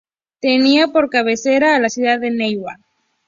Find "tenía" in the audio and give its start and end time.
0.41-0.87